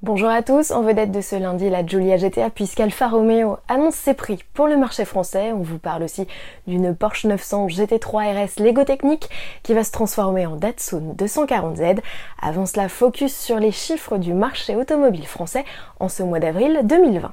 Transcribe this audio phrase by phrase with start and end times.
[0.00, 4.14] Bonjour à tous, en vedette de ce lundi la Giulia GTA puisqu'Alfa Romeo annonce ses
[4.14, 5.50] prix pour le marché français.
[5.50, 6.28] On vous parle aussi
[6.68, 9.28] d'une Porsche 900 GT3 RS Lego Technique
[9.64, 11.98] qui va se transformer en Datsun 240Z.
[12.40, 15.64] Avant cela, focus sur les chiffres du marché automobile français
[15.98, 17.32] en ce mois d'avril 2020.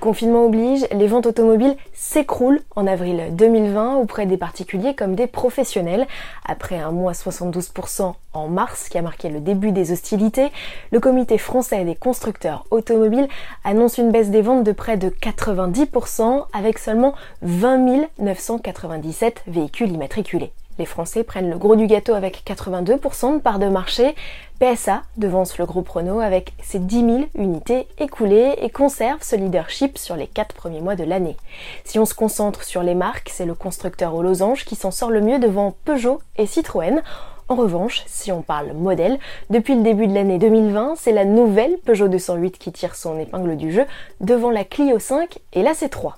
[0.00, 1.76] Confinement oblige, les ventes automobiles
[2.12, 6.06] s'écroulent en avril 2020 auprès des particuliers comme des professionnels.
[6.44, 10.52] Après un mois 72% en mars qui a marqué le début des hostilités,
[10.90, 13.28] le comité français des constructeurs automobiles
[13.64, 20.52] annonce une baisse des ventes de près de 90% avec seulement 20 997 véhicules immatriculés.
[20.78, 24.14] Les Français prennent le gros du gâteau avec 82% de part de marché.
[24.58, 29.98] PSA devance le groupe Renault avec ses 10 000 unités écoulées et conserve ce leadership
[29.98, 31.36] sur les 4 premiers mois de l'année.
[31.84, 35.10] Si on se concentre sur les marques, c'est le constructeur aux losanges qui s'en sort
[35.10, 37.02] le mieux devant Peugeot et Citroën.
[37.48, 39.18] En revanche, si on parle modèle,
[39.50, 43.56] depuis le début de l'année 2020, c'est la nouvelle Peugeot 208 qui tire son épingle
[43.56, 43.84] du jeu
[44.20, 46.12] devant la Clio 5 et la C3.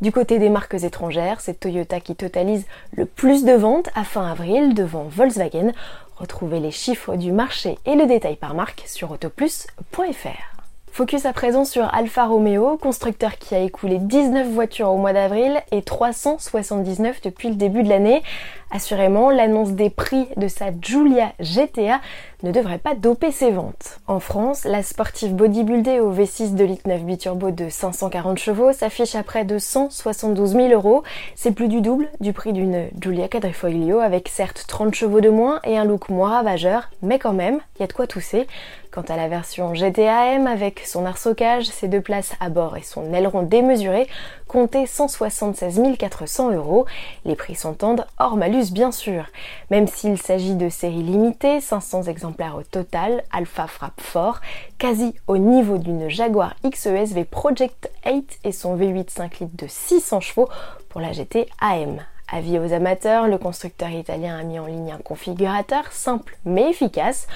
[0.00, 4.30] Du côté des marques étrangères, c'est Toyota qui totalise le plus de ventes à fin
[4.30, 5.72] avril devant Volkswagen.
[6.16, 10.56] Retrouvez les chiffres du marché et le détail par marque sur autoplus.fr.
[10.96, 15.60] Focus à présent sur Alfa Romeo, constructeur qui a écoulé 19 voitures au mois d'avril
[15.70, 18.22] et 379 depuis le début de l'année.
[18.70, 22.00] Assurément, l'annonce des prix de sa Giulia GTA
[22.42, 23.98] ne devrait pas doper ses ventes.
[24.06, 29.14] En France, la sportive bodybuildée au V6 de litre 9 biturbo de 540 chevaux s'affiche
[29.14, 31.02] à près de 172 000 euros.
[31.34, 35.60] C'est plus du double du prix d'une Giulia Quadrifoglio avec certes 30 chevaux de moins
[35.64, 38.46] et un look moins ravageur, mais quand même, il y a de quoi tousser.
[38.90, 43.12] Quant à la version GTAM avec son arsocage, ses deux places à bord et son
[43.12, 44.08] aileron démesuré,
[44.48, 46.86] comptait 176 400 euros.
[47.26, 49.26] Les prix s'entendent hors malus bien sûr.
[49.70, 54.40] Même s'il s'agit de séries limitées, 500 exemplaires au total, Alpha frappe fort,
[54.78, 60.20] quasi au niveau d'une Jaguar XESV Project 8 et son V8 5 litres de 600
[60.20, 60.48] chevaux
[60.88, 62.00] pour la GT AM.
[62.32, 67.28] Avis aux amateurs, le constructeur italien a mis en ligne un configurateur simple mais efficace.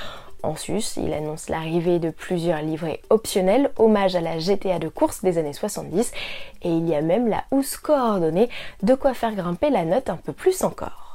[0.42, 5.22] En sus, il annonce l'arrivée de plusieurs livrets optionnels, hommage à la GTA de course
[5.22, 6.12] des années 70,
[6.62, 8.48] et il y a même la housse coordonnée,
[8.82, 11.09] de quoi faire grimper la note un peu plus encore.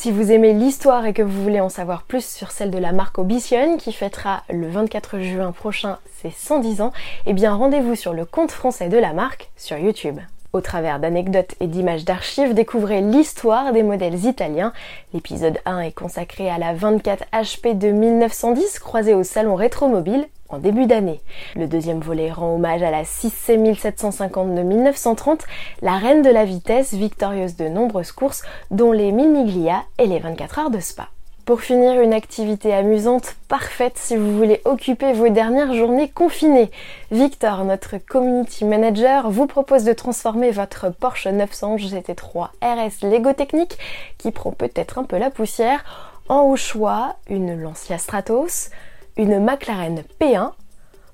[0.00, 2.92] Si vous aimez l'histoire et que vous voulez en savoir plus sur celle de la
[2.92, 6.92] marque Obition qui fêtera le 24 juin prochain ses 110 ans,
[7.26, 10.20] eh bien rendez-vous sur le compte français de la marque sur YouTube.
[10.52, 14.72] Au travers d'anecdotes et d'images d'archives, découvrez l'histoire des modèles italiens.
[15.12, 20.58] L'épisode 1 est consacré à la 24 HP de 1910 croisée au salon Rétromobile en
[20.58, 21.20] début d'année.
[21.56, 25.44] Le deuxième volet rend hommage à la 6C 1750 de 1930,
[25.82, 30.18] la reine de la vitesse victorieuse de nombreuses courses dont les 1000 Miglia et les
[30.18, 31.08] 24 heures de Spa.
[31.48, 36.70] Pour finir, une activité amusante parfaite si vous voulez occuper vos dernières journées confinées.
[37.10, 43.78] Victor, notre community manager, vous propose de transformer votre Porsche 900 GT3 RS Lego Technique,
[44.18, 48.68] qui prend peut-être un peu la poussière, en au choix une Lancia Stratos,
[49.18, 50.52] une McLaren P1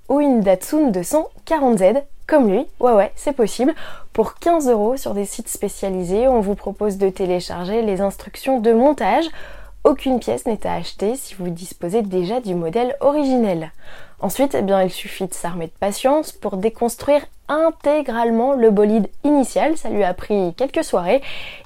[0.09, 3.75] ou une Datsun 240Z comme lui, ouais ouais, c'est possible.
[4.13, 8.73] Pour 15 euros sur des sites spécialisés, on vous propose de télécharger les instructions de
[8.73, 9.27] montage.
[9.85, 13.73] Aucune pièce n'est à acheter si vous disposez déjà du modèle originel.
[14.21, 19.91] Ensuite, eh il suffit de s'armer de patience pour déconstruire intégralement le bolide initial, ça
[19.91, 21.21] lui a pris quelques soirées,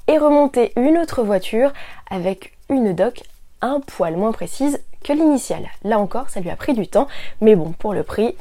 [0.08, 1.72] et remonter une autre voiture
[2.10, 3.22] avec une doc
[3.60, 5.68] un poil moins précise que l'initiale.
[5.84, 7.08] Là encore, ça lui a pris du temps,
[7.40, 8.34] mais bon, pour le prix,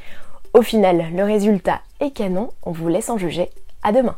[0.54, 3.50] au final, le résultat est canon, on vous laisse en juger.
[3.84, 4.16] À demain